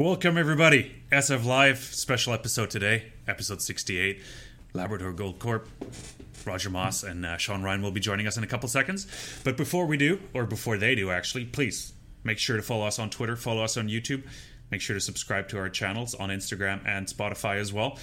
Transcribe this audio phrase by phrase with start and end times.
[0.00, 0.96] Welcome, everybody.
[1.12, 4.22] SF Live special episode today, episode 68.
[4.72, 5.68] Labrador Gold Corp.
[6.46, 9.06] Roger Moss and uh, Sean Ryan will be joining us in a couple seconds.
[9.44, 11.92] But before we do, or before they do, actually, please
[12.24, 14.26] make sure to follow us on Twitter, follow us on YouTube.
[14.70, 17.98] Make sure to subscribe to our channels on Instagram and Spotify as well.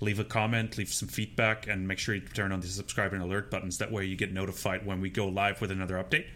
[0.00, 3.22] Leave a comment, leave some feedback, and make sure you turn on the subscribe and
[3.22, 3.76] alert buttons.
[3.76, 6.28] That way, you get notified when we go live with another update.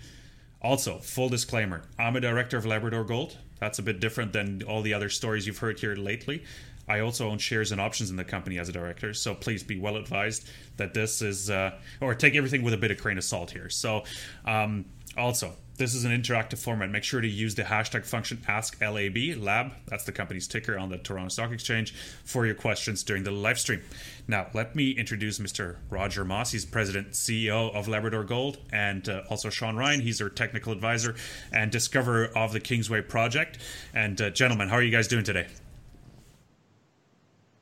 [0.61, 3.39] Also, full disclaimer I'm a director of Labrador Gold.
[3.61, 6.45] That's a bit different than all the other stories you've heard here lately.
[6.89, 9.79] I also own shares and options in the company as a director, so please be
[9.79, 13.25] well advised that this is, uh, or take everything with a bit of grain of
[13.25, 13.69] salt here.
[13.69, 14.05] So,
[14.45, 14.85] um,
[15.17, 16.91] also, this is an interactive format.
[16.91, 20.99] Make sure to use the hashtag function AskLAB, Lab, that's the company's ticker on the
[20.99, 21.95] Toronto Stock Exchange,
[22.25, 23.83] for your questions during the live stream.
[24.29, 25.77] Now, let me introduce Mr.
[25.91, 26.53] Roger Moss.
[26.53, 30.01] He's president CEO of Labrador Gold, and uh, also Sean Ryan.
[30.01, 31.15] He's our technical advisor
[31.53, 33.59] and discoverer of the Kingsway project.
[33.95, 35.47] And, uh, gentlemen, how are you guys doing today?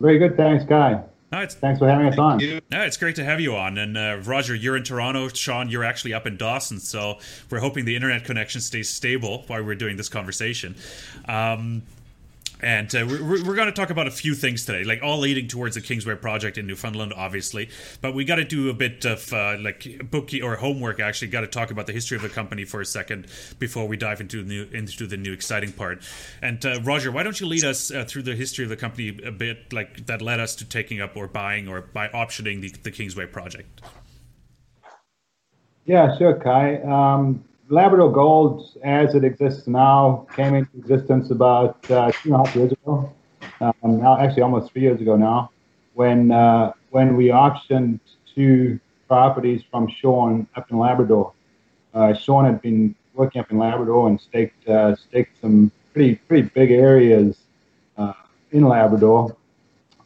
[0.01, 0.37] Very good.
[0.37, 1.03] Thanks, Kai.
[1.35, 2.39] No, it's, Thanks for having us on.
[2.39, 3.77] no, it's great to have you on.
[3.77, 5.27] And uh, Roger, you're in Toronto.
[5.27, 6.79] Sean, you're actually up in Dawson.
[6.79, 7.19] So
[7.51, 10.77] we're hoping the internet connection stays stable while we're doing this conversation.
[11.27, 11.83] Um,
[12.65, 15.47] and uh, we're, we're going to talk about a few things today, like all leading
[15.47, 17.69] towards the Kingsway project in Newfoundland, obviously.
[18.01, 20.99] But we got to do a bit of uh, like bookie or homework.
[20.99, 23.27] Actually, got to talk about the history of the company for a second
[23.59, 26.03] before we dive into the new into the new exciting part.
[26.41, 29.21] And uh, Roger, why don't you lead us uh, through the history of the company
[29.25, 32.71] a bit, like that led us to taking up or buying or by optioning the,
[32.83, 33.83] the Kingsway project?
[35.85, 36.77] Yeah, sure, Kai.
[36.79, 42.45] Um, Labrador Gold, as it exists now, came into existence about uh, two and a
[42.45, 43.13] half years ago.
[43.61, 45.51] Um, now, actually, almost three years ago now,
[45.95, 48.01] when uh, when we auctioned
[48.35, 51.33] two properties from Sean up in Labrador.
[51.93, 56.49] Uh, Sean had been working up in Labrador and staked uh, staked some pretty pretty
[56.55, 57.39] big areas
[57.97, 58.13] uh,
[58.51, 59.37] in Labrador,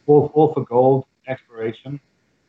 [0.05, 1.99] all, all for gold exploration.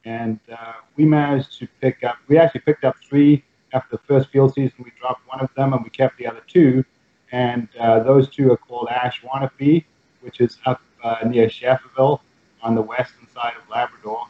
[0.05, 2.17] And uh, we managed to pick up.
[2.29, 5.73] We actually picked up three after the first field season, we dropped one of them
[5.73, 6.85] and we kept the other two.
[7.33, 9.85] And uh, those two are called Ashuanipi,
[10.21, 12.21] which is up uh, near Schefferville
[12.63, 14.27] on the western side of Labrador.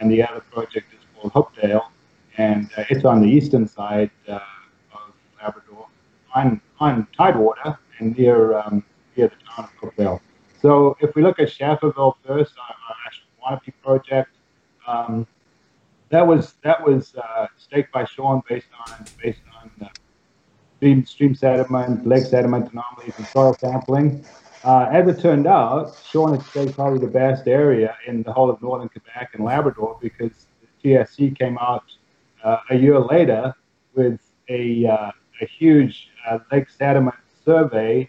[0.00, 1.86] And the other project is called Hopedale,
[2.36, 4.40] and uh, it's on the eastern side uh,
[4.92, 5.86] of Labrador
[6.34, 8.84] on, on Tidewater and near, um,
[9.16, 10.20] near the town of Hopedale.
[10.60, 14.30] So if we look at Schefferville first, our, our Ash Wanapee project,
[14.86, 15.26] um,
[16.10, 19.88] that was that was uh, staked by Sean based on based on uh,
[20.76, 24.24] stream stream sediment, lake sediment anomalies, and soil sampling.
[24.64, 28.48] Uh, as it turned out, Sean had staked probably the best area in the whole
[28.48, 30.46] of northern Quebec and Labrador because
[30.82, 31.84] the GSC came out
[32.42, 33.54] uh, a year later
[33.94, 35.10] with a uh,
[35.40, 38.08] a huge uh, lake sediment survey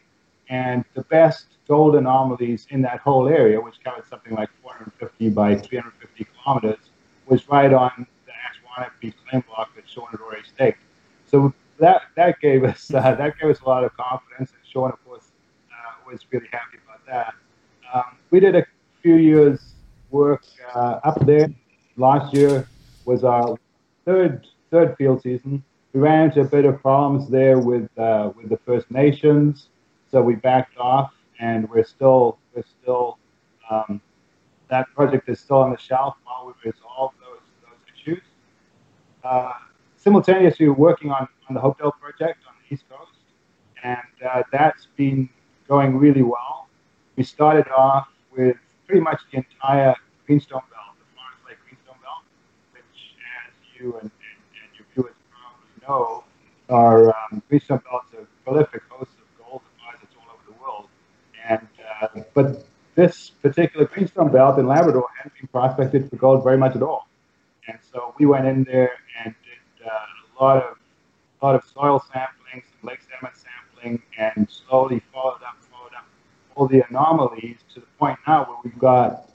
[0.50, 5.56] and the best gold anomalies in that whole area, which covered something like 450 by
[5.56, 6.85] 350 kilometers
[7.28, 10.80] was right on the Ashuanipi claim block that Sean had already staked.
[11.26, 14.92] So that that gave us uh, that gave us a lot of confidence, and Sean,
[14.92, 15.32] of course,
[15.72, 17.34] uh, was really happy about that.
[17.94, 18.66] Um, we did a
[19.02, 19.74] few years
[20.12, 20.44] work
[20.74, 21.50] uh, up there.
[21.98, 22.68] Last year
[23.06, 23.58] was our
[24.06, 25.64] third third field season.
[25.94, 29.70] We ran into a bit of problems there with uh, with the First Nations,
[30.12, 33.18] so we backed off, and we're still we're still
[33.70, 34.02] um,
[34.70, 38.24] that project is still on the shelf while we resolve those those issues.
[39.24, 39.54] Uh,
[39.98, 43.18] simultaneously, we're working on, on the Hopedale project on the East Coast,
[43.84, 45.30] and uh, that's been
[45.68, 46.68] going really well.
[47.16, 52.24] We started off with pretty much the entire Greenstone Belt, the Florence Lake Greenstone Belt,
[52.74, 53.16] which,
[53.46, 56.24] as you and, and, and your viewers probably know,
[56.70, 60.88] are um, Greenstone Belts are prolific hosts of gold deposits all over the world.
[61.48, 61.68] And
[62.02, 62.66] uh, but
[62.96, 67.08] this particular greenstone belt in Labrador hadn't been prospected for gold very much at all.
[67.68, 68.92] And so we went in there
[69.24, 69.90] and did uh,
[70.40, 70.78] a lot of
[71.42, 76.06] a lot of soil sampling, some lake sediment sampling, and slowly followed up, followed up
[76.56, 79.30] all the anomalies to the point now where we've got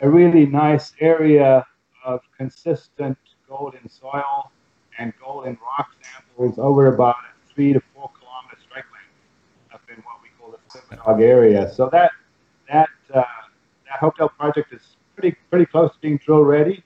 [0.00, 1.66] a really nice area
[2.04, 3.16] of consistent
[3.48, 4.52] gold in soil
[4.98, 9.82] and gold in rock samples over about a three to four kilometer strike length up
[9.88, 11.72] in what we call the Silvernog area.
[11.72, 12.12] So that
[12.70, 13.22] that uh,
[13.86, 16.82] that Hopedale project is pretty pretty close to being drill ready.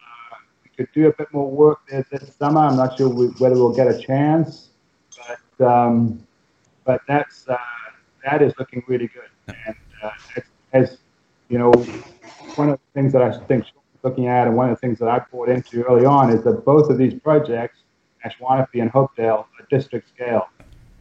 [0.00, 2.60] Uh, we could do a bit more work there this summer.
[2.60, 4.70] I'm not sure we, whether we'll get a chance,
[5.58, 6.26] but um,
[6.84, 7.56] but that's uh,
[8.24, 9.56] that is looking really good.
[9.66, 10.10] And uh,
[10.72, 10.98] as
[11.48, 11.72] you know,
[12.56, 13.66] one of the things that I think
[14.02, 16.64] looking at, and one of the things that I poured into early on is that
[16.64, 17.78] both of these projects,
[18.24, 20.48] Ashuanipi and Hopedale, are district scale.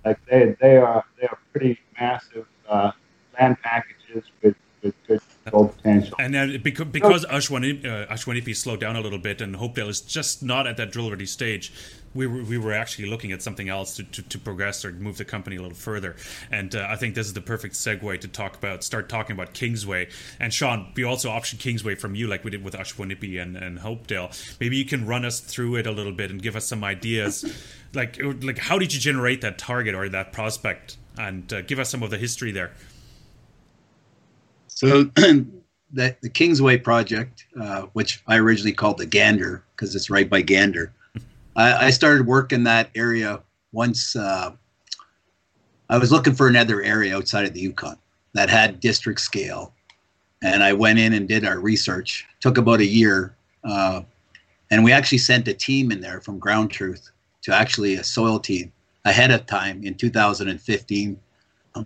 [0.06, 2.92] Like they they are they are pretty massive uh,
[3.40, 6.16] land packages with, with good gold potential.
[6.20, 10.02] And then because, because Ashuanipi, uh, Ashuanipi slowed down a little bit and Hopedale is
[10.02, 11.74] just not at that drill ready stage,
[12.14, 15.18] we were, we were actually looking at something else to, to, to progress or move
[15.18, 16.16] the company a little further.
[16.52, 19.54] And uh, I think this is the perfect segue to talk about, start talking about
[19.54, 20.10] Kingsway.
[20.40, 23.80] And Sean, we also optioned Kingsway from you, like we did with Ashuanipi and, and
[23.80, 24.58] Hopedale.
[24.60, 27.46] Maybe you can run us through it a little bit and give us some ideas.
[27.94, 30.98] like, like how did you generate that target or that prospect?
[31.18, 32.72] And uh, give us some of the history there.
[34.82, 35.04] So,
[35.94, 40.42] the, the Kingsway project, uh, which I originally called the Gander because it's right by
[40.42, 40.92] Gander,
[41.56, 43.44] I, I started working that area
[43.74, 44.54] once uh,
[45.88, 47.96] I was looking for another area outside of the Yukon
[48.34, 49.72] that had district scale.
[50.42, 52.26] And I went in and did our research.
[52.40, 53.36] Took about a year.
[53.64, 54.02] Uh,
[54.72, 57.12] and we actually sent a team in there from Ground Truth
[57.44, 58.72] to actually a soil team
[59.06, 61.20] ahead of time in 2015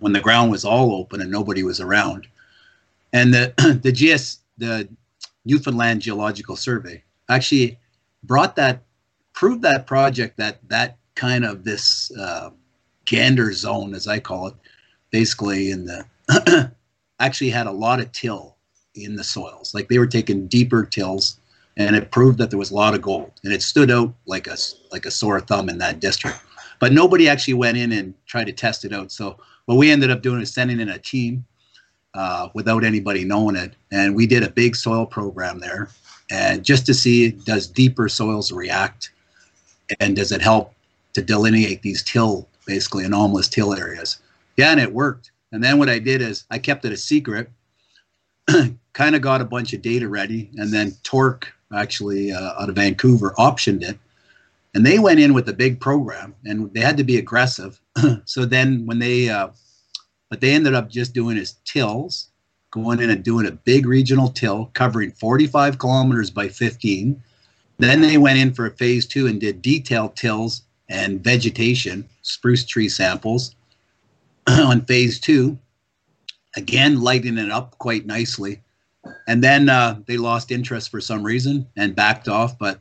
[0.00, 2.26] when the ground was all open and nobody was around.
[3.16, 4.86] And the, the GS, the
[5.46, 7.78] Newfoundland Geological Survey, actually
[8.22, 8.82] brought that
[9.32, 12.50] proved that project that that kind of this uh,
[13.06, 14.54] gander zone, as I call it,
[15.10, 16.72] basically in the
[17.18, 18.56] actually had a lot of till
[18.94, 19.72] in the soils.
[19.72, 21.40] Like they were taking deeper tills,
[21.78, 24.46] and it proved that there was a lot of gold, and it stood out like
[24.46, 24.58] a
[24.92, 26.38] like a sore thumb in that district.
[26.80, 29.10] But nobody actually went in and tried to test it out.
[29.10, 31.46] So what we ended up doing is sending in a team
[32.16, 35.90] uh, without anybody knowing it, and we did a big soil program there,
[36.30, 39.10] and just to see does deeper soils react?
[40.00, 40.74] And does it help
[41.12, 44.18] to delineate these till basically anomalous till areas?
[44.56, 45.30] Yeah and it worked.
[45.52, 47.50] And then what i did is i kept it a secret
[48.92, 52.74] kind of got a bunch of data ready and then Torq actually uh, out of
[52.76, 53.98] vancouver optioned it.
[54.74, 57.80] And they went in with a big program and they had to be aggressive.
[58.24, 59.48] So then when they uh,
[60.28, 62.28] what they ended up just doing is tills
[62.70, 67.22] going in and doing a big regional till covering 45 kilometers by 15
[67.78, 72.64] then they went in for a phase two and did detailed tills and vegetation, spruce
[72.64, 73.54] tree samples
[74.46, 75.58] on phase two.
[76.56, 78.62] Again, lighting it up quite nicely.
[79.28, 82.58] And then uh, they lost interest for some reason and backed off.
[82.58, 82.80] But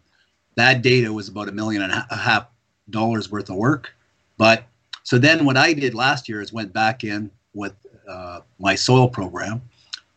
[0.55, 2.47] that data was about a million and a half
[2.89, 3.93] dollars worth of work.
[4.37, 4.63] But
[5.05, 7.73] so then what I did last year is went back in with
[8.09, 9.61] uh, my soil program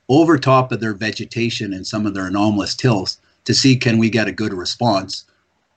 [0.08, 4.08] over top of their vegetation and some of their anomalous tills to see can we
[4.08, 5.26] get a good response,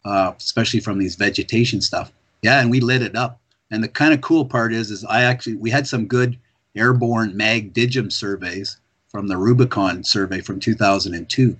[0.06, 2.14] uh, especially from these vegetation stuff.
[2.42, 3.40] Yeah, and we lit it up.
[3.70, 6.38] And the kind of cool part is, is I actually we had some good
[6.76, 8.78] airborne mag DIGHEM surveys
[9.10, 11.58] from the Rubicon survey from 2002,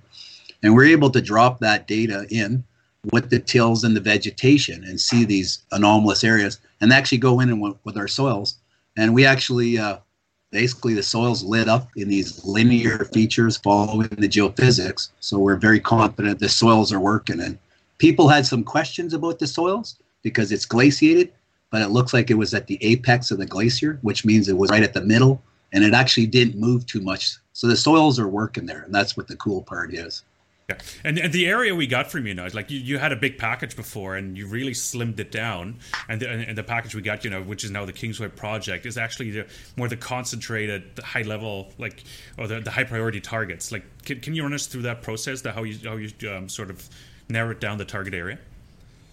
[0.62, 2.64] and we're able to drop that data in
[3.10, 7.48] with the tills and the vegetation and see these anomalous areas, and actually go in
[7.48, 8.56] and with our soils.
[8.96, 9.98] And we actually uh,
[10.52, 15.08] basically the soil's lit up in these linear features following the geophysics.
[15.20, 17.40] So we're very confident the soils are working.
[17.40, 17.58] And
[17.98, 21.32] people had some questions about the soils because it's glaciated,
[21.70, 24.58] but it looks like it was at the apex of the glacier, which means it
[24.58, 27.36] was right at the middle and it actually didn't move too much.
[27.54, 30.22] So the soils are working there, and that's what the cool part is.
[30.68, 30.78] Yeah.
[31.04, 33.36] And, and the area we got from you now, like you, you had a big
[33.36, 35.78] package before and you really slimmed it down.
[36.08, 38.86] And the, and the package we got, you know, which is now the Kingsway project,
[38.86, 42.04] is actually the, more the concentrated, the high level, like,
[42.38, 43.72] or the, the high priority targets.
[43.72, 46.48] Like, can, can you run us through that process, the, how you, how you um,
[46.48, 46.88] sort of
[47.28, 48.38] narrowed down the target area?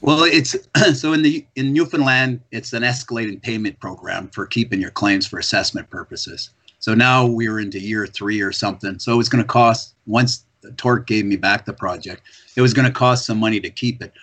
[0.01, 0.55] Well, it's
[0.99, 5.39] so in the in Newfoundland, it's an escalating payment program for keeping your claims for
[5.39, 6.51] assessment purposes.
[6.79, 8.99] So now we're into year three or something.
[8.99, 12.23] So it's going to cost once Torq gave me back the project.
[12.55, 14.13] It was going to cost some money to keep it.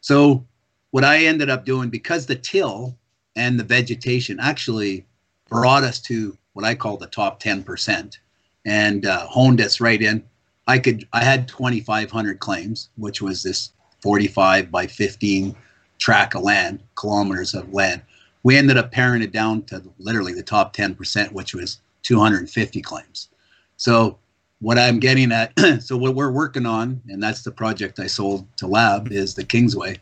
[0.00, 0.44] So
[0.90, 2.96] what I ended up doing because the till
[3.36, 5.06] and the vegetation actually
[5.48, 8.18] brought us to what I call the top 10%
[8.64, 10.22] and uh, honed us right in.
[10.66, 15.54] I could I had 2,500 claims, which was this 45 by 15
[15.98, 18.02] track of land, kilometers of land.
[18.42, 23.28] We ended up paring it down to literally the top 10%, which was 250 claims.
[23.76, 24.18] So
[24.60, 28.46] what I'm getting at, so what we're working on, and that's the project I sold
[28.58, 29.98] to Lab, is the Kingsway,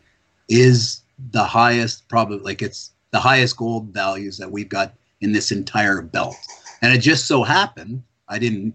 [0.49, 5.51] is the highest, probably like it's the highest gold values that we've got in this
[5.51, 6.35] entire belt.
[6.81, 8.73] And it just so happened, I didn't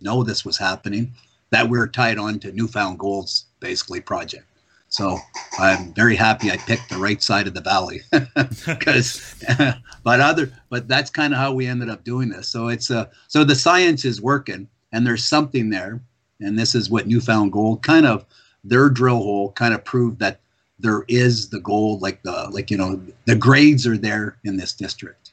[0.00, 1.12] know this was happening,
[1.50, 4.44] that we're tied on to New Found Gold's basically project.
[4.88, 5.18] So
[5.58, 8.02] I'm very happy I picked the right side of the valley
[8.66, 9.34] because,
[10.04, 12.48] but other, but that's kind of how we ended up doing this.
[12.48, 16.00] So it's uh, so the science is working and there's something there.
[16.40, 18.24] And this is what New Found Gold kind of
[18.64, 20.40] their drill hole kind of proved that
[20.78, 24.72] there is the gold, like the like you know the grades are there in this
[24.72, 25.25] district.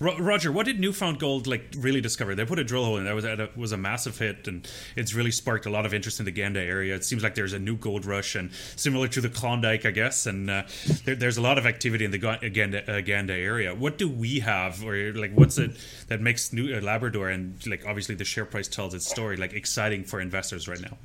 [0.00, 2.34] Roger, what did New Found Gold like really discover?
[2.34, 5.32] They put a drill hole in that was was a massive hit, and it's really
[5.32, 6.94] sparked a lot of interest in the Gander area.
[6.94, 10.26] It seems like there's a new gold rush, and similar to the Klondike, I guess,
[10.26, 10.62] and uh,
[11.04, 13.74] there, there's a lot of activity in the Gander, uh, Gander area.
[13.74, 15.72] What do we have, or like what's it
[16.06, 19.54] that makes New uh, Labrador and like obviously the share price tells its story, like
[19.54, 20.96] exciting for investors right now?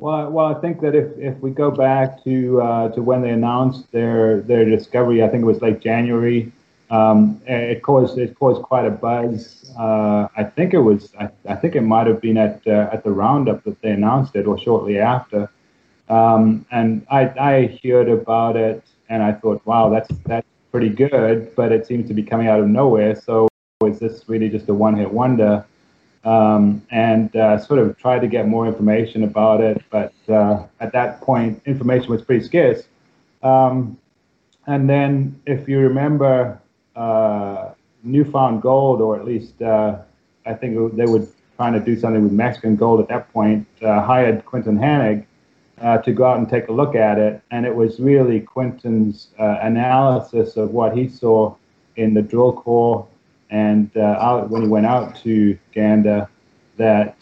[0.00, 3.30] Well, well, I think that if, if we go back to uh, to when they
[3.30, 6.50] announced their their discovery, I think it was late January.
[6.90, 9.70] Um, it caused it caused quite a buzz.
[9.78, 13.04] Uh, I think it was I, I think it might have been at uh, at
[13.04, 15.50] the roundup that they announced it, or shortly after.
[16.08, 21.54] Um, and I I heard about it, and I thought, wow, that's that's pretty good,
[21.54, 23.20] but it seems to be coming out of nowhere.
[23.20, 23.48] So
[23.84, 25.66] is this really just a one hit wonder?
[26.22, 29.82] Um, and uh, sort of tried to get more information about it.
[29.88, 32.82] But uh, at that point, information was pretty scarce.
[33.42, 33.96] Um,
[34.66, 36.60] and then, if you remember,
[36.94, 37.70] uh,
[38.02, 39.98] New Found Gold, or at least uh,
[40.44, 44.02] I think they were trying to do something with Mexican gold at that point, uh,
[44.02, 45.26] hired Quentin Hennigh.
[45.80, 49.28] Uh, to go out and take a look at it, and it was really Quentin's
[49.38, 51.54] analysis of what he saw
[51.96, 53.08] in the drill core
[53.50, 56.28] and uh, out, when he went out to Gander,
[56.76, 57.16] that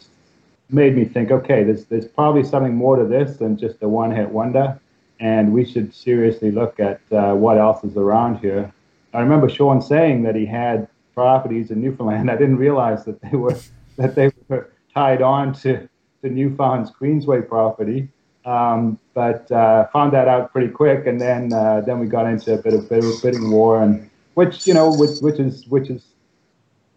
[0.70, 4.28] made me think, okay, there's there's probably something more to this than just a one-hit
[4.28, 4.78] wonder,
[5.20, 8.72] and we should seriously look at uh, what else is around here.
[9.14, 12.30] I remember Sean saying that he had properties in Newfoundland.
[12.34, 13.56] I didn't realize that they were
[13.96, 15.88] that they were tied on to
[16.22, 18.08] to Newfoundland's Queensway property.
[18.44, 22.54] Um, but uh, found that out pretty quick, and then uh, then we got into
[22.54, 25.90] a bit of, bit of bidding war, and which you know, which, which is which
[25.90, 26.06] is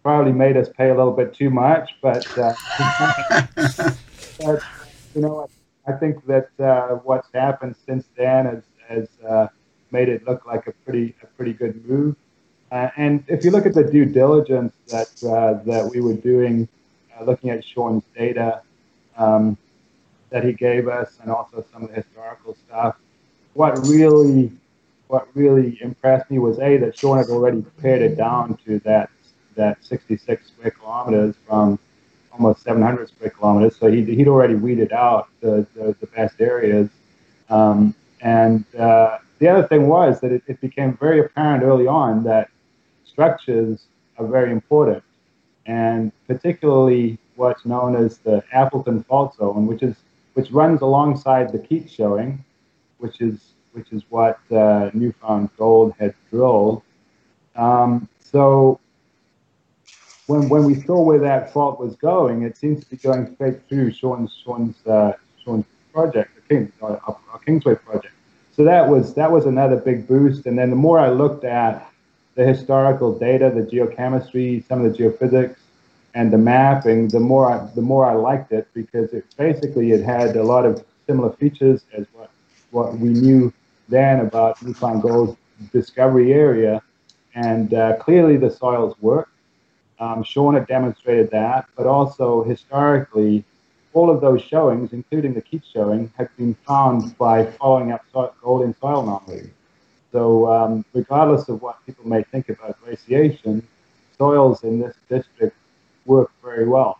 [0.03, 2.53] probably made us pay a little bit too much, but, uh,
[4.39, 4.62] but
[5.13, 5.48] you know,
[5.88, 9.48] I think that uh, what's happened since then has, has uh,
[9.91, 12.15] made it look like a pretty a pretty good move.
[12.72, 16.67] Uh, and if you look at the due diligence that uh, that we were doing,
[17.17, 18.62] uh, looking at Sean's data
[19.17, 19.58] um,
[20.29, 22.96] that he gave us, and also some of the historical stuff,
[23.53, 24.51] what really
[25.08, 29.10] what really impressed me was a that Sean had already pared it down to that
[29.55, 31.79] that 66 square kilometers from
[32.31, 33.75] almost 700 square kilometers.
[33.75, 36.89] So he'd, he'd already weeded out the, the, the best areas.
[37.50, 42.24] Um, and uh, the other thing was that it, it, became very apparent early on
[42.24, 42.50] that
[43.03, 45.03] structures are very important,
[45.65, 49.96] and particularly what's known as the Appleton Fault Zone, which is
[50.34, 52.43] which runs alongside the Keats showing,
[53.00, 56.84] which is which is what uh, New Found Gold had drilled.
[57.55, 58.79] Um, so
[60.28, 63.68] when when we saw where that fault was going, it seemed to be going straight
[63.68, 65.13] through Sean's Sean's uh,
[65.44, 68.13] Sean's project, the King, our, our Kingsway project.
[68.56, 70.46] So that was that was another big boost.
[70.46, 71.90] And then the more I looked at
[72.36, 75.58] the historical data, the geochemistry, some of the geophysics,
[76.13, 80.04] and the mapping, the more I, the more I liked it because it basically it
[80.04, 82.30] had a lot of similar features as what
[82.72, 83.54] what we knew
[83.90, 85.38] then about New Found Gold's
[85.72, 86.82] discovery area,
[87.36, 89.30] and uh, clearly the soils work.
[90.01, 93.46] Um, had demonstrated that, but also historically,
[93.93, 98.03] all of those showings, including the Keats showing, have been found by following up
[98.41, 99.51] gold in soil anomalies.
[100.12, 103.62] So, um, regardless of what people may think about glaciation,
[104.17, 105.55] soils in this district
[106.08, 107.00] work very well.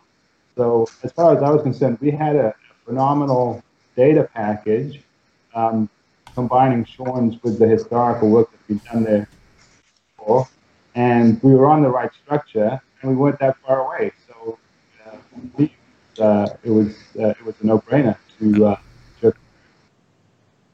[0.56, 2.54] So, as far as I was concerned, we had a, a
[2.84, 3.64] phenomenal
[3.96, 5.02] data package
[5.56, 5.88] um,
[6.34, 9.28] combining Sean's with the historical work that's been done there
[10.16, 10.48] before.
[10.94, 14.12] And we were on the right structure and we weren't that far away.
[14.28, 14.58] So
[15.06, 15.16] uh,
[16.22, 16.88] uh, it was
[17.20, 18.76] uh, it was a no brainer to.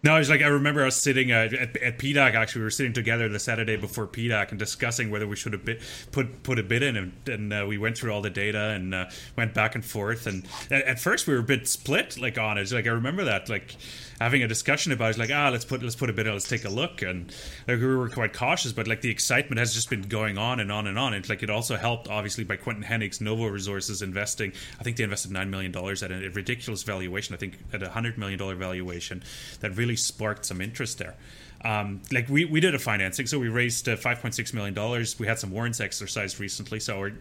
[0.06, 2.34] Uh, I was like I remember us sitting uh, at, at PDAC.
[2.34, 5.64] Actually, we were sitting together the Saturday before PDAC and discussing whether we should have
[5.64, 5.80] bid,
[6.12, 8.94] put put a bid in, and, and uh, we went through all the data and
[8.94, 10.28] uh, went back and forth.
[10.28, 12.70] And at, at, first, we were a bit split, like on it.
[12.70, 13.74] Like I remember that, like
[14.20, 16.48] having a discussion about it, like ah let's put let's put a bid in, let's
[16.48, 17.32] take a look and
[17.66, 20.72] like we were quite cautious but like the excitement has just been going on and
[20.72, 24.52] on and on and like it also helped obviously by Quentin Hennigh's Novo Resources investing
[24.80, 27.90] I think they invested nine million dollars at a ridiculous valuation I think at a
[27.90, 29.22] hundred million dollar valuation
[29.60, 31.16] that really sparked some interest there
[31.64, 34.74] um, like we, we did a financing, so we raised uh, five point six million
[34.74, 35.18] dollars.
[35.18, 37.14] We had some warrants exercised recently, so we're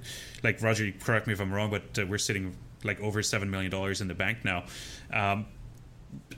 [0.44, 3.72] like Roger, correct me if I'm wrong, but uh, we're sitting like over seven million
[3.72, 4.66] dollars in the bank now.
[5.12, 5.48] Um,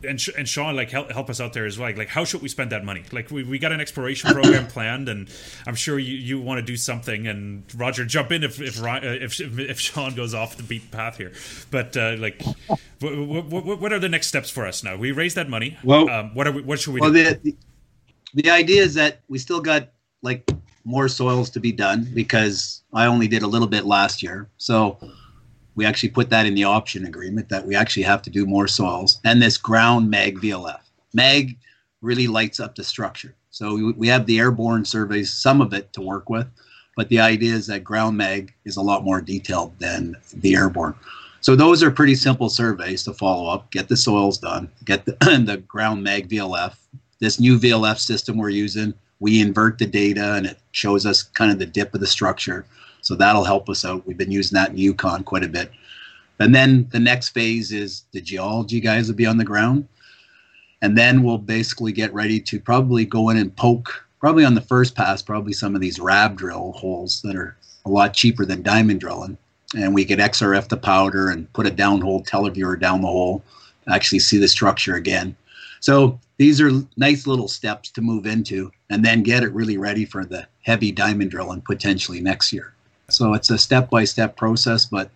[0.03, 1.93] and and Sean like help help us out there as well.
[1.95, 3.03] Like how should we spend that money?
[3.11, 5.29] Like we, we got an exploration program planned, and
[5.67, 7.27] I'm sure you, you want to do something.
[7.27, 11.33] And Roger, jump in if if if, if Sean goes off the beat path here.
[11.71, 12.41] But uh, like,
[12.99, 14.95] what, what, what, are the next steps for us now?
[14.95, 15.77] We raised that money.
[15.83, 16.61] Well, um, what are we?
[16.61, 17.23] What should we well, do?
[17.23, 17.57] The, the
[18.35, 19.89] the idea is that we still got
[20.21, 20.49] like
[20.85, 24.49] more soils to be done because I only did a little bit last year.
[24.57, 24.97] So
[25.79, 28.67] we actually put that in the option agreement that we actually have to do more
[28.67, 30.81] soils and this ground mag VLF.
[31.13, 31.57] Mag
[32.01, 33.33] really lights up the structure.
[33.49, 36.47] So we, we have the airborne surveys, some of it to work with,
[36.97, 40.95] but the idea is that ground mag is a lot more detailed than the airborne.
[41.39, 45.13] So those are pretty simple surveys to follow up, get the soils done, get the,
[45.45, 46.75] the ground mag VLF.
[47.19, 51.53] This new VLF system we're using, we invert the data and it shows us kind
[51.53, 52.65] of the dip of the structure.
[53.01, 54.05] So that'll help us out.
[54.05, 55.71] We've been using that in Yukon quite a bit.
[56.39, 59.87] And then the next phase is the geology guys will be on the ground.
[60.81, 64.61] And then we'll basically get ready to probably go in and poke, probably on the
[64.61, 68.61] first pass, probably some of these rab drill holes that are a lot cheaper than
[68.61, 69.37] diamond drilling.
[69.75, 73.43] And we get XRF the powder and put a downhole televiewer down the hole,
[73.89, 75.35] actually see the structure again.
[75.81, 80.05] So these are nice little steps to move into and then get it really ready
[80.05, 82.73] for the heavy diamond drilling potentially next year.
[83.13, 85.09] So it's a step by step process, but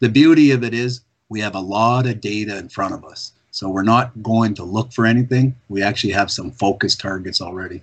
[0.00, 3.32] the beauty of it is we have a lot of data in front of us.
[3.50, 5.54] So we're not going to look for anything.
[5.68, 7.82] We actually have some focus targets already.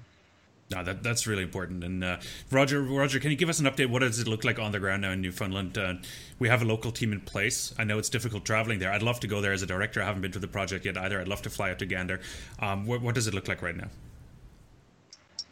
[0.71, 1.83] No, that that's really important.
[1.83, 2.17] And uh,
[2.49, 3.87] Roger, Roger, can you give us an update?
[3.87, 5.77] What does it look like on the ground now in Newfoundland?
[5.77, 5.95] Uh,
[6.39, 7.73] we have a local team in place.
[7.77, 8.91] I know it's difficult traveling there.
[8.91, 10.01] I'd love to go there as a director.
[10.01, 11.21] I haven't been to the project yet either.
[11.21, 12.19] I'd love to fly out to Gander.
[12.59, 13.89] Um, what, what, does it look like right now?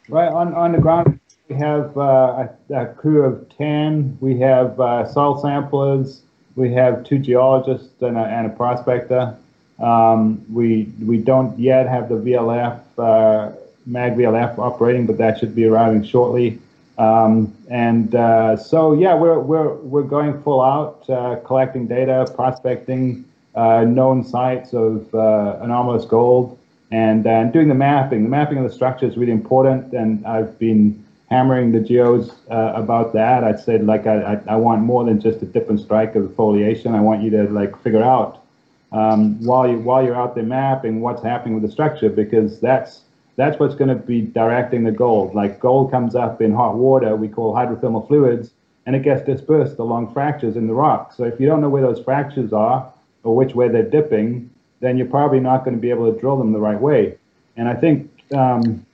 [0.08, 1.13] Right on on the ground,
[1.48, 4.16] we have uh, a, crew of ten.
[4.20, 6.22] We have uh, soil samplers.
[6.56, 9.36] We have two geologists and a, and a prospector.
[9.78, 13.52] Um, we we don't yet have the VLF uh,
[13.86, 16.60] mag VLF operating, but that should be arriving shortly.
[16.96, 23.24] Um, and uh, so yeah, we're we're we're going full out, uh, collecting data, prospecting
[23.54, 26.56] uh, known sites of uh, anomalous gold,
[26.90, 28.22] and and doing the mapping.
[28.22, 32.72] The mapping of the structure is really important, and I've been hammering the geos uh,
[32.74, 33.44] about that.
[33.44, 36.34] I said like I, I, want more than just a dip and strike of the
[36.34, 36.94] foliation.
[36.94, 38.44] I want you to like figure out
[38.92, 43.00] um, while you while you're out there mapping what's happening with the structure because that's
[43.36, 45.34] that's what's going to be directing the gold.
[45.34, 48.52] Like gold comes up in hot water, we call hydrothermal fluids,
[48.86, 51.12] and it gets dispersed along fractures in the rock.
[51.12, 52.92] So if you don't know where those fractures are
[53.24, 56.36] or which way they're dipping, then you're probably not going to be able to drill
[56.36, 57.16] them the right way.
[57.56, 58.84] And I think um,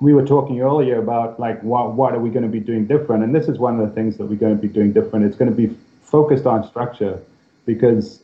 [0.00, 3.22] we were talking earlier about like what what are we going to be doing different,
[3.22, 5.24] and this is one of the things that we're going to be doing different.
[5.24, 7.20] It's going to be focused on structure
[7.66, 8.22] because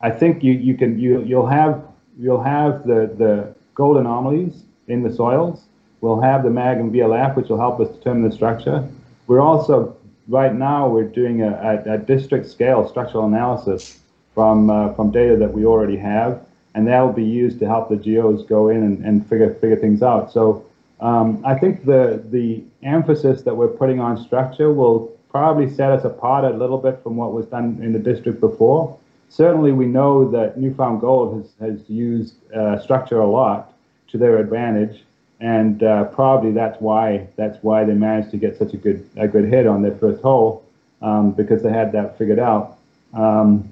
[0.00, 1.82] I think you you can you you'll have
[2.18, 5.64] you'll have the the gold anomalies in the soils.
[6.00, 8.86] We'll have the MAG and VLF, which will help us determine the structure.
[9.26, 9.96] We're also
[10.28, 14.00] right now we're doing a, a, a district scale structural analysis
[14.34, 17.88] from uh, from data that we already have, and that will be used to help
[17.88, 20.32] the geos go in and, and figure figure things out.
[20.32, 20.64] So
[21.00, 26.04] um, I think the the emphasis that we're putting on structure will probably set us
[26.04, 28.96] apart a little bit from what was done in the district before
[29.34, 33.74] certainly we know that New Found Gold has, has used uh, structure a lot
[34.08, 35.02] to their advantage,
[35.40, 39.26] and uh, probably that's why that's why they managed to get such a good a
[39.26, 40.64] good hit on their first hole
[41.02, 42.78] um, because they had that figured out.
[43.12, 43.68] Um,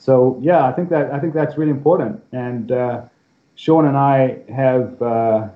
[0.00, 2.22] so yeah, I think that I think that's really important.
[2.32, 3.02] And uh,
[3.54, 5.48] Sean and I have uh,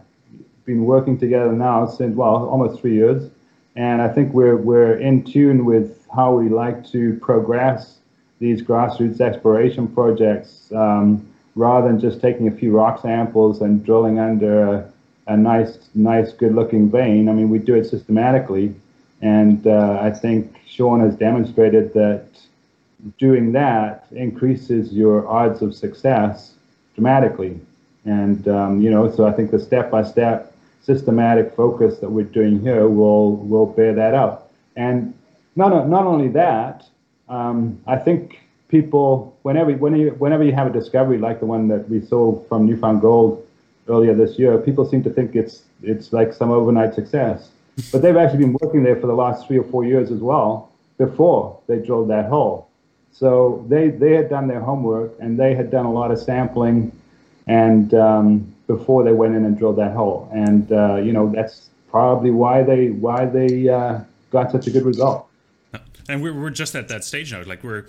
[0.67, 3.31] been working together now since well almost three years,
[3.75, 8.01] and I think we're we're in tune with how we like to progress
[8.39, 14.19] these grassroots exploration projects, um, rather than just taking a few rock samples and drilling
[14.19, 14.93] under a,
[15.29, 18.75] a nice, nice, good-looking vein, I mean, we do it systematically,
[19.23, 22.27] and uh, I think Sean has demonstrated that
[23.19, 26.55] doing that increases your odds of success
[26.95, 27.61] dramatically.
[28.05, 32.89] And um, you know, so I think the step-by-step systematic focus that we're doing here
[32.89, 34.51] will will bear that out.
[34.77, 35.15] And
[35.57, 36.85] not not only that,
[37.29, 41.69] um, I think people, whenever, whenever, you, whenever you have a discovery like the one
[41.69, 43.47] that we saw from New Found Gold
[43.89, 47.51] earlier this year, people seem to think it's it's like some overnight success.
[47.93, 50.71] But they've actually been working there for the last three or four years as well
[50.99, 52.64] before they drilled that hole.
[53.15, 56.91] So they they had done their homework and they had done a lot of sampling,
[57.47, 60.29] and um, before they went in and drilled that hole.
[60.33, 64.01] And uh, you know that's probably why they why they uh,
[64.31, 65.29] got such a good result.
[66.07, 67.43] And we're, we're just at that stage now.
[67.45, 67.87] Like we're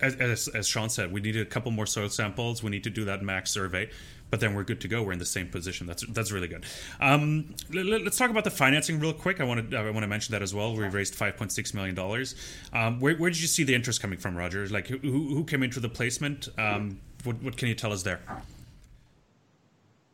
[0.00, 2.62] as, as sean said we need a couple more soil samples.
[2.62, 3.90] We need to do that mag survey
[4.30, 5.02] but then we're good to go.
[5.02, 5.86] We're in the same position.
[5.86, 6.64] That's that's really good.
[7.00, 9.40] Um, let, us talk about the financing real quick.
[9.40, 10.74] I want to i want to mention that as well.
[10.74, 12.34] We raised 5.6 million dollars.
[12.72, 14.66] Um, where, where, did you see the interest coming from roger?
[14.68, 16.48] Like who, who came into the placement?
[16.58, 18.20] Um, what, what can you tell us there?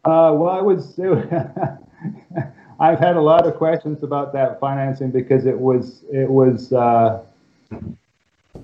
[0.05, 0.99] Uh, well, I was
[2.81, 7.23] I've had a lot of questions about that financing because it was it was uh,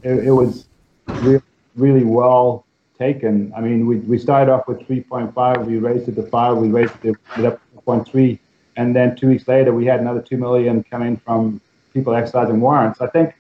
[0.03, 0.67] it, it, was
[1.07, 1.41] re-
[1.77, 2.65] really well
[3.07, 3.53] taken.
[3.57, 6.95] I mean, we, we started off with 3.5, we raised it to five, we raised
[7.05, 8.39] it up to 0.3,
[8.77, 11.61] and then two weeks later we had another two million coming from
[11.95, 13.01] people exercising warrants.
[13.01, 13.35] I think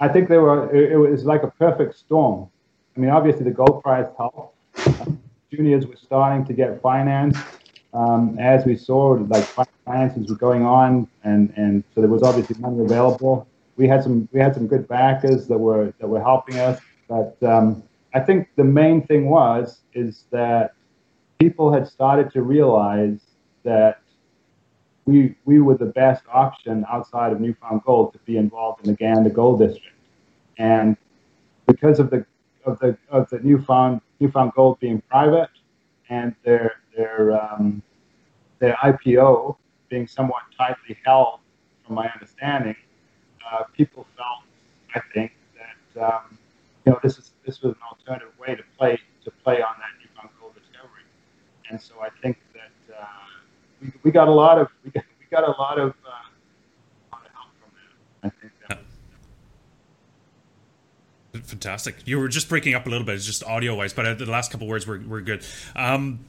[0.00, 2.48] I think they were it, it was like a perfect storm.
[2.94, 4.56] I mean, obviously the gold price helped.
[5.52, 7.44] Juniors were starting to get financed
[7.94, 9.44] um, as we saw, like
[9.84, 13.46] finances were going on, and and so there was obviously money available.
[13.76, 17.36] We had some we had some good backers that were that were helping us, but
[17.42, 17.82] um,
[18.14, 20.74] I think the main thing was is that
[21.38, 23.20] people had started to realize
[23.64, 24.00] that
[25.06, 28.90] we we were the best option outside of New Found Gold to be involved in
[28.92, 29.96] the Gander Gold District,
[30.58, 30.96] and
[31.66, 32.24] because of the
[32.64, 35.50] of the of the New Found New Found Gold being private
[36.08, 37.82] and their their um,
[38.60, 39.56] their IPO
[39.88, 41.40] being somewhat tightly held,
[41.84, 42.76] from my understanding,
[43.50, 44.44] uh, people felt,
[44.94, 46.38] I think, that um,
[46.86, 49.90] you know this is this was an alternative way to play to play on that
[50.00, 51.04] New Found Gold discovery,
[51.70, 53.04] and so I think that uh,
[53.80, 56.10] we, we got a lot of we got, we got a lot of, uh,
[57.12, 58.26] lot of help from that.
[58.26, 58.78] I think that.
[58.78, 58.86] was,
[61.44, 61.96] Fantastic.
[62.04, 64.50] You were just breaking up a little bit, it's just audio wise, but the last
[64.50, 65.44] couple words were, were good.
[65.74, 66.20] Um,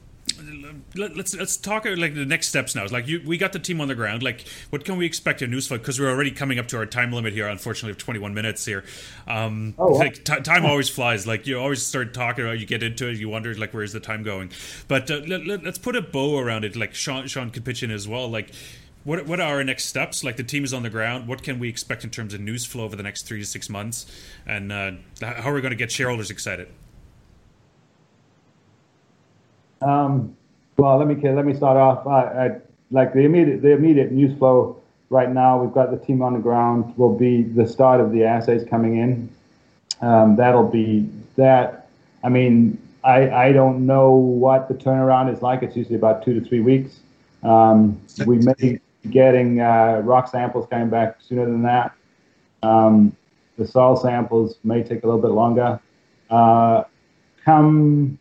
[0.96, 2.84] let, us let's talk like the next steps now.
[2.84, 4.22] It's like you, we got the team on the ground.
[4.22, 5.78] Like, what can we expect in Newsflow?
[5.78, 7.48] Because we're already coming up to our time limit here.
[7.48, 8.84] Unfortunately, of 21 minutes here.
[9.26, 9.98] Um, oh, wow.
[9.98, 11.26] like t- time always flies.
[11.26, 14.00] Like you always start talking about, you get into it, you wonder like where's the
[14.00, 14.50] time going.
[14.88, 16.76] But uh, let, us put a bow around it.
[16.76, 18.28] Like Sean, Sean could pitch in as well.
[18.28, 18.50] Like.
[19.04, 20.24] What, what are our next steps?
[20.24, 21.28] Like the team is on the ground.
[21.28, 23.68] What can we expect in terms of news flow over the next three to six
[23.68, 24.06] months?
[24.46, 26.68] And uh, how are we going to get shareholders excited?
[29.84, 30.36] Um,
[30.76, 32.06] well, let me let me start off.
[32.06, 35.62] I, I, like the immediate the immediate news flow right now.
[35.62, 36.96] We've got the team on the ground.
[36.96, 39.28] Will be the start of the assays coming in.
[40.00, 41.88] Um, that'll be that.
[42.22, 45.62] I mean, I I don't know what the turnaround is like.
[45.62, 47.00] It's usually about two to three weeks.
[47.42, 51.94] Um, we may be getting uh, rock samples coming back sooner than that.
[52.62, 53.14] Um,
[53.58, 55.78] the soil samples may take a little bit longer.
[56.30, 56.84] Uh,
[57.44, 58.18] come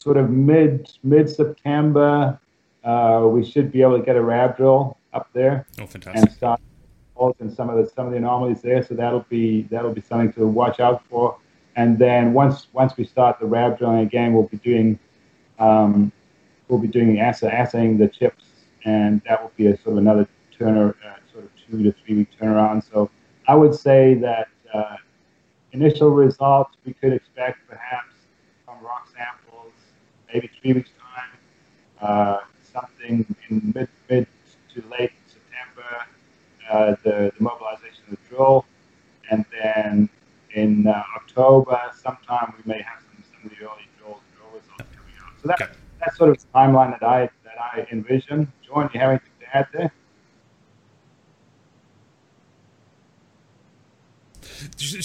[0.00, 2.40] sort of mid mid September,
[2.84, 6.22] uh, we should be able to get a RAB drill up there oh, fantastic.
[6.22, 6.60] and start
[7.40, 8.82] and some of the some of the anomalies there.
[8.82, 11.36] So that'll be that'll be something to watch out for.
[11.76, 14.98] And then once once we start the RAB drilling again, we'll be doing
[15.58, 16.10] um,
[16.68, 18.44] we'll be doing assay, assaying the chips,
[18.84, 20.26] and that will be a sort of another
[20.58, 22.90] turner uh, sort of two to three week turnaround.
[22.90, 23.10] So
[23.46, 24.96] I would say that uh,
[25.72, 28.09] initial results we could expect perhaps from rock samples
[30.32, 31.38] maybe three weeks' time,
[32.00, 34.26] uh, something in mid, mid
[34.74, 36.06] to late September,
[36.70, 38.64] uh, the, the mobilization of the drill,
[39.30, 40.08] and then
[40.54, 44.90] in uh, October, sometime we may have some, some of the early drill, drill results
[44.96, 45.32] coming out.
[45.42, 45.72] So that, okay.
[45.98, 48.52] that's sort of the timeline that I that I envision.
[48.66, 49.92] John, do you have anything to add there?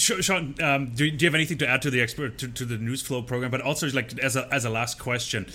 [0.06, 2.76] Sean, um, do, do, you have anything to add to the expert to, to, the
[2.76, 3.50] news flow program?
[3.50, 5.46] But also, like as a as a last question,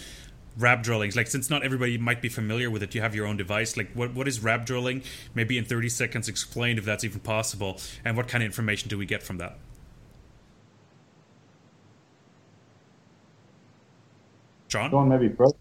[0.58, 1.16] RAB drillings.
[1.16, 3.78] Like since not everybody might be familiar with it, you have your own device.
[3.78, 5.04] Like what what is RAB drilling?
[5.34, 8.98] Maybe in thirty seconds, explain if that's even possible, and what kind of information do
[8.98, 9.58] we get from that?
[14.68, 14.92] John?
[14.92, 15.56] John, maybe bro.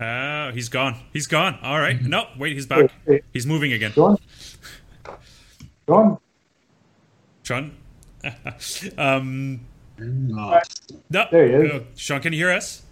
[0.00, 0.96] Uh, he's gone.
[1.12, 1.58] He's gone.
[1.62, 2.00] All right.
[2.02, 2.90] No, wait, he's back.
[3.32, 3.92] He's moving again.
[3.92, 4.16] John?
[5.86, 6.18] John?
[7.42, 7.76] Sean?
[8.98, 9.60] um,
[9.98, 10.60] no.
[11.10, 11.72] There he is.
[11.72, 12.82] Uh, Sean, can you hear us?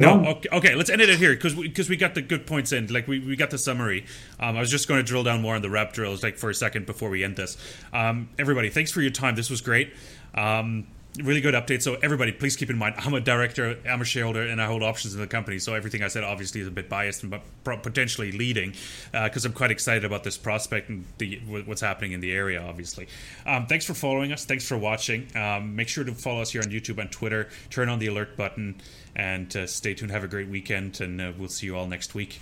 [0.00, 0.74] No, okay, okay.
[0.76, 2.86] Let's end it here because because we, we, got the good points in.
[2.86, 4.06] Like we, we got the summary.
[4.38, 6.50] Um, I was just going to drill down more on the RAB drills, like for
[6.50, 7.56] a second before we end this.
[7.92, 9.34] Um, everybody, thanks for your time.
[9.34, 9.92] This was great.
[10.34, 11.82] Um, really good update.
[11.82, 14.82] So everybody, please keep in mind, I'm a director, I'm a shareholder, and I hold
[14.82, 15.58] options in the company.
[15.58, 18.74] So everything I said obviously is a bit biased, but potentially leading
[19.12, 22.62] because uh, I'm quite excited about this prospect and the, what's happening in the area.
[22.62, 23.08] Obviously,
[23.46, 24.44] um, thanks for following us.
[24.44, 25.26] Thanks for watching.
[25.36, 27.48] Um, make sure to follow us here on YouTube and Twitter.
[27.70, 28.80] Turn on the alert button
[29.16, 30.10] and uh, stay tuned.
[30.10, 32.40] Have a great weekend, and uh, we'll see you all next week.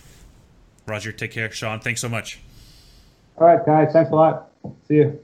[0.86, 1.50] Roger, take care.
[1.50, 2.40] Sean, thanks so much.
[3.38, 3.92] All right, guys.
[3.92, 4.50] Thanks a lot.
[4.88, 5.20] See you.